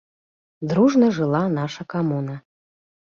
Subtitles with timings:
[0.71, 2.41] Дружна жыла наша камуна.